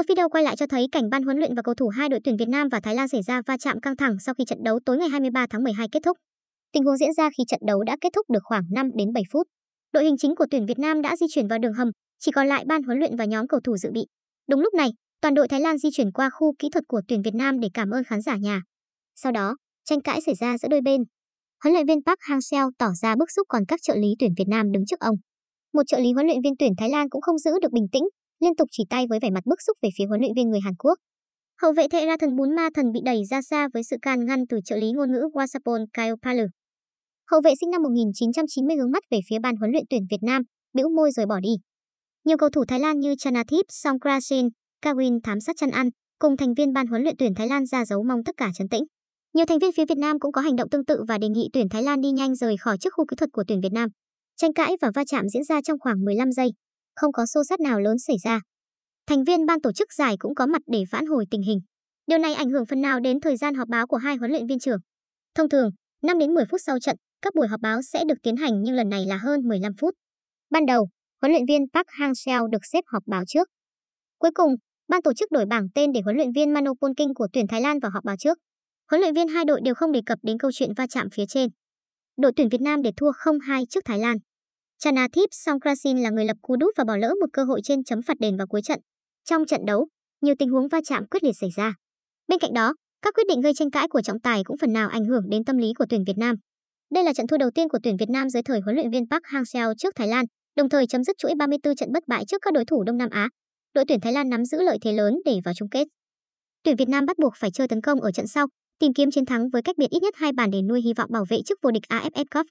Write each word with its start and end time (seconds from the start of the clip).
Một 0.00 0.04
video 0.08 0.28
quay 0.28 0.44
lại 0.44 0.56
cho 0.56 0.66
thấy 0.66 0.86
cảnh 0.92 1.10
ban 1.10 1.22
huấn 1.22 1.36
luyện 1.38 1.54
và 1.54 1.62
cầu 1.62 1.74
thủ 1.74 1.88
hai 1.88 2.08
đội 2.08 2.20
tuyển 2.24 2.36
Việt 2.36 2.48
Nam 2.48 2.68
và 2.68 2.80
Thái 2.80 2.94
Lan 2.94 3.08
xảy 3.08 3.22
ra 3.22 3.42
va 3.46 3.56
chạm 3.56 3.80
căng 3.80 3.96
thẳng 3.96 4.16
sau 4.20 4.34
khi 4.34 4.44
trận 4.44 4.58
đấu 4.62 4.78
tối 4.86 4.96
ngày 4.98 5.08
23 5.08 5.46
tháng 5.50 5.62
12 5.62 5.88
kết 5.92 6.00
thúc. 6.04 6.16
Tình 6.72 6.84
huống 6.84 6.96
diễn 6.96 7.12
ra 7.12 7.30
khi 7.38 7.44
trận 7.48 7.60
đấu 7.66 7.82
đã 7.82 7.96
kết 8.00 8.08
thúc 8.12 8.30
được 8.30 8.38
khoảng 8.42 8.62
5 8.70 8.90
đến 8.94 9.12
7 9.12 9.22
phút. 9.32 9.46
Đội 9.92 10.04
hình 10.04 10.16
chính 10.18 10.34
của 10.36 10.46
tuyển 10.50 10.66
Việt 10.66 10.78
Nam 10.78 11.02
đã 11.02 11.16
di 11.16 11.26
chuyển 11.30 11.48
vào 11.48 11.58
đường 11.58 11.72
hầm, 11.72 11.90
chỉ 12.18 12.32
còn 12.32 12.46
lại 12.46 12.64
ban 12.66 12.82
huấn 12.82 12.98
luyện 12.98 13.16
và 13.16 13.24
nhóm 13.24 13.48
cầu 13.48 13.60
thủ 13.64 13.76
dự 13.76 13.90
bị. 13.92 14.06
Đúng 14.48 14.60
lúc 14.60 14.74
này, 14.74 14.90
toàn 15.20 15.34
đội 15.34 15.48
Thái 15.48 15.60
Lan 15.60 15.78
di 15.78 15.88
chuyển 15.92 16.12
qua 16.12 16.30
khu 16.30 16.54
kỹ 16.58 16.68
thuật 16.72 16.84
của 16.88 17.00
tuyển 17.08 17.22
Việt 17.22 17.34
Nam 17.34 17.60
để 17.60 17.68
cảm 17.74 17.90
ơn 17.90 18.04
khán 18.04 18.20
giả 18.20 18.36
nhà. 18.36 18.62
Sau 19.16 19.32
đó, 19.32 19.56
tranh 19.84 20.00
cãi 20.00 20.20
xảy 20.26 20.34
ra 20.34 20.58
giữa 20.58 20.68
đôi 20.68 20.80
bên. 20.80 21.00
Huấn 21.64 21.74
luyện 21.74 21.86
viên 21.86 22.02
Park 22.06 22.18
Hang-seo 22.28 22.70
tỏ 22.78 22.88
ra 23.02 23.16
bức 23.16 23.30
xúc 23.30 23.46
còn 23.48 23.62
các 23.68 23.80
trợ 23.82 23.94
lý 23.96 24.08
tuyển 24.18 24.30
Việt 24.38 24.48
Nam 24.48 24.72
đứng 24.72 24.86
trước 24.86 25.00
ông. 25.00 25.16
Một 25.72 25.82
trợ 25.86 25.98
lý 25.98 26.12
huấn 26.12 26.26
luyện 26.26 26.42
viên 26.44 26.54
tuyển 26.58 26.72
Thái 26.78 26.90
Lan 26.90 27.08
cũng 27.08 27.22
không 27.22 27.38
giữ 27.38 27.50
được 27.62 27.72
bình 27.72 27.86
tĩnh, 27.92 28.02
liên 28.40 28.56
tục 28.56 28.68
chỉ 28.72 28.84
tay 28.90 29.06
với 29.10 29.18
vẻ 29.22 29.30
mặt 29.30 29.46
bức 29.46 29.62
xúc 29.66 29.76
về 29.82 29.88
phía 29.98 30.04
huấn 30.04 30.20
luyện 30.20 30.32
viên 30.36 30.50
người 30.50 30.60
Hàn 30.60 30.74
Quốc. 30.78 30.94
Hậu 31.62 31.72
vệ 31.72 31.88
Thệ 31.88 32.06
Ra 32.06 32.16
Thần 32.20 32.36
Bún 32.36 32.54
Ma 32.54 32.68
Thần 32.74 32.92
bị 32.92 33.00
đẩy 33.04 33.24
ra 33.30 33.42
xa 33.42 33.68
với 33.74 33.82
sự 33.84 33.96
can 34.02 34.24
ngăn 34.24 34.46
từ 34.48 34.58
trợ 34.64 34.76
lý 34.76 34.92
ngôn 34.92 35.12
ngữ 35.12 35.22
Wasapon 35.34 35.86
Kyle 35.94 36.46
Hậu 37.30 37.40
vệ 37.44 37.52
sinh 37.60 37.70
năm 37.70 37.82
1990 37.82 38.76
hướng 38.76 38.90
mắt 38.90 39.02
về 39.10 39.18
phía 39.28 39.38
ban 39.38 39.56
huấn 39.56 39.70
luyện 39.70 39.84
tuyển 39.90 40.02
Việt 40.10 40.22
Nam, 40.22 40.42
bĩu 40.72 40.88
môi 40.88 41.10
rồi 41.10 41.26
bỏ 41.26 41.40
đi. 41.40 41.50
Nhiều 42.24 42.36
cầu 42.36 42.50
thủ 42.50 42.64
Thái 42.68 42.80
Lan 42.80 43.00
như 43.00 43.14
Chanathip 43.18 43.66
Songkrasin, 43.68 44.48
Kawin 44.82 45.20
thám 45.22 45.40
sát 45.40 45.56
chăn 45.56 45.70
ăn, 45.70 45.88
cùng 46.18 46.36
thành 46.36 46.54
viên 46.54 46.72
ban 46.72 46.86
huấn 46.86 47.02
luyện 47.02 47.16
tuyển 47.18 47.34
Thái 47.34 47.48
Lan 47.48 47.66
ra 47.66 47.84
dấu 47.84 48.02
mong 48.02 48.24
tất 48.24 48.36
cả 48.36 48.50
trấn 48.54 48.68
tĩnh. 48.68 48.82
Nhiều 49.34 49.46
thành 49.46 49.58
viên 49.58 49.72
phía 49.72 49.84
Việt 49.88 49.98
Nam 49.98 50.18
cũng 50.18 50.32
có 50.32 50.40
hành 50.40 50.56
động 50.56 50.70
tương 50.70 50.84
tự 50.84 51.04
và 51.08 51.18
đề 51.18 51.28
nghị 51.28 51.48
tuyển 51.52 51.68
Thái 51.68 51.82
Lan 51.82 52.00
đi 52.00 52.10
nhanh 52.10 52.34
rời 52.34 52.56
khỏi 52.56 52.78
trước 52.80 52.90
khu 52.96 53.04
kỹ 53.06 53.16
thuật 53.16 53.30
của 53.32 53.44
tuyển 53.48 53.60
Việt 53.60 53.72
Nam. 53.72 53.88
Tranh 54.36 54.52
cãi 54.52 54.76
và 54.82 54.90
va 54.94 55.04
chạm 55.06 55.28
diễn 55.28 55.44
ra 55.44 55.60
trong 55.62 55.78
khoảng 55.78 56.04
15 56.04 56.32
giây, 56.32 56.50
không 57.00 57.12
có 57.12 57.26
xô 57.26 57.40
sát 57.48 57.60
nào 57.60 57.80
lớn 57.80 57.98
xảy 57.98 58.16
ra. 58.24 58.40
Thành 59.06 59.24
viên 59.24 59.46
ban 59.46 59.60
tổ 59.60 59.72
chức 59.72 59.92
giải 59.92 60.16
cũng 60.18 60.34
có 60.34 60.46
mặt 60.46 60.62
để 60.66 60.82
phản 60.90 61.06
hồi 61.06 61.24
tình 61.30 61.42
hình. 61.42 61.58
Điều 62.06 62.18
này 62.18 62.34
ảnh 62.34 62.50
hưởng 62.50 62.66
phần 62.66 62.80
nào 62.80 63.00
đến 63.00 63.20
thời 63.20 63.36
gian 63.36 63.54
họp 63.54 63.68
báo 63.68 63.86
của 63.86 63.96
hai 63.96 64.16
huấn 64.16 64.30
luyện 64.30 64.46
viên 64.46 64.58
trưởng. 64.58 64.80
Thông 65.34 65.48
thường, 65.48 65.70
5 66.02 66.18
đến 66.18 66.34
10 66.34 66.44
phút 66.50 66.60
sau 66.66 66.78
trận, 66.78 66.96
các 67.22 67.34
buổi 67.34 67.48
họp 67.48 67.60
báo 67.60 67.82
sẽ 67.82 68.04
được 68.08 68.14
tiến 68.22 68.36
hành 68.36 68.62
nhưng 68.62 68.74
lần 68.74 68.88
này 68.88 69.06
là 69.06 69.16
hơn 69.16 69.40
15 69.48 69.72
phút. 69.80 69.94
Ban 70.50 70.66
đầu, 70.66 70.88
huấn 71.20 71.32
luyện 71.32 71.46
viên 71.48 71.62
Park 71.72 71.86
Hang-seo 71.98 72.46
được 72.46 72.66
xếp 72.72 72.84
họp 72.86 73.02
báo 73.06 73.22
trước. 73.26 73.48
Cuối 74.18 74.30
cùng, 74.34 74.54
ban 74.88 75.02
tổ 75.02 75.12
chức 75.14 75.30
đổi 75.32 75.46
bảng 75.46 75.68
tên 75.74 75.92
để 75.92 76.00
huấn 76.04 76.16
luyện 76.16 76.32
viên 76.32 76.54
Mano 76.54 76.70
Polking 76.80 77.14
của 77.14 77.28
tuyển 77.32 77.46
Thái 77.48 77.60
Lan 77.60 77.78
vào 77.78 77.90
họp 77.90 78.04
báo 78.04 78.16
trước. 78.18 78.38
Huấn 78.90 79.00
luyện 79.00 79.14
viên 79.14 79.28
hai 79.28 79.44
đội 79.44 79.60
đều 79.64 79.74
không 79.74 79.92
đề 79.92 80.00
cập 80.06 80.18
đến 80.22 80.38
câu 80.38 80.50
chuyện 80.54 80.74
va 80.76 80.86
chạm 80.86 81.08
phía 81.12 81.24
trên. 81.28 81.50
Đội 82.16 82.32
tuyển 82.36 82.48
Việt 82.48 82.60
Nam 82.60 82.82
để 82.82 82.92
thua 82.96 83.10
0-2 83.12 83.64
trước 83.70 83.80
Thái 83.84 83.98
Lan. 83.98 84.16
Chanathip 84.84 85.28
Songkrasin 85.32 85.98
là 85.98 86.10
người 86.10 86.24
lập 86.24 86.36
cú 86.42 86.56
đúp 86.56 86.70
và 86.76 86.84
bỏ 86.84 86.96
lỡ 86.96 87.14
một 87.20 87.26
cơ 87.32 87.44
hội 87.44 87.60
trên 87.64 87.84
chấm 87.84 88.02
phạt 88.02 88.14
đền 88.20 88.36
vào 88.36 88.46
cuối 88.46 88.62
trận. 88.62 88.80
Trong 89.24 89.46
trận 89.46 89.60
đấu, 89.66 89.88
nhiều 90.20 90.34
tình 90.38 90.48
huống 90.48 90.68
va 90.68 90.80
chạm 90.84 91.06
quyết 91.10 91.24
liệt 91.24 91.32
xảy 91.40 91.50
ra. 91.56 91.74
Bên 92.28 92.38
cạnh 92.38 92.52
đó, 92.52 92.74
các 93.02 93.14
quyết 93.14 93.26
định 93.28 93.40
gây 93.40 93.52
tranh 93.54 93.70
cãi 93.70 93.88
của 93.88 94.02
trọng 94.02 94.20
tài 94.20 94.42
cũng 94.44 94.56
phần 94.60 94.72
nào 94.72 94.88
ảnh 94.88 95.04
hưởng 95.04 95.30
đến 95.30 95.44
tâm 95.44 95.58
lý 95.58 95.72
của 95.78 95.84
tuyển 95.88 96.04
Việt 96.06 96.18
Nam. 96.18 96.36
Đây 96.94 97.04
là 97.04 97.12
trận 97.12 97.26
thua 97.26 97.36
đầu 97.36 97.50
tiên 97.54 97.68
của 97.68 97.78
tuyển 97.82 97.96
Việt 97.96 98.08
Nam 98.08 98.28
dưới 98.28 98.42
thời 98.42 98.60
huấn 98.60 98.76
luyện 98.76 98.90
viên 98.90 99.08
Park 99.10 99.22
Hang-seo 99.22 99.74
trước 99.78 99.94
Thái 99.96 100.08
Lan, 100.08 100.24
đồng 100.56 100.68
thời 100.68 100.86
chấm 100.86 101.04
dứt 101.04 101.16
chuỗi 101.18 101.32
34 101.38 101.76
trận 101.76 101.92
bất 101.92 102.02
bại 102.06 102.24
trước 102.28 102.38
các 102.42 102.52
đối 102.52 102.64
thủ 102.64 102.84
Đông 102.84 102.96
Nam 102.96 103.08
Á. 103.10 103.28
Đội 103.74 103.84
tuyển 103.88 104.00
Thái 104.00 104.12
Lan 104.12 104.28
nắm 104.28 104.44
giữ 104.44 104.62
lợi 104.62 104.78
thế 104.82 104.92
lớn 104.92 105.14
để 105.24 105.38
vào 105.44 105.54
chung 105.54 105.68
kết. 105.68 105.88
Tuyển 106.62 106.76
Việt 106.76 106.88
Nam 106.88 107.06
bắt 107.06 107.18
buộc 107.18 107.32
phải 107.36 107.50
chơi 107.50 107.68
tấn 107.68 107.80
công 107.80 108.00
ở 108.00 108.12
trận 108.12 108.26
sau, 108.26 108.46
tìm 108.78 108.94
kiếm 108.94 109.10
chiến 109.10 109.26
thắng 109.26 109.48
với 109.48 109.62
cách 109.62 109.76
biệt 109.78 109.90
ít 109.90 110.02
nhất 110.02 110.14
hai 110.16 110.32
bàn 110.32 110.50
để 110.50 110.62
nuôi 110.62 110.82
hy 110.82 110.92
vọng 110.96 111.10
bảo 111.12 111.24
vệ 111.28 111.38
chức 111.46 111.58
vô 111.62 111.70
địch 111.70 111.82
AFF 111.88 112.24
Cup. 112.34 112.46